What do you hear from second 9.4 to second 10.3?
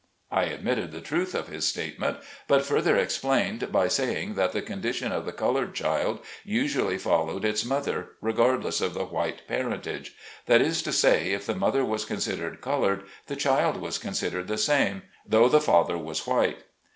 parentage;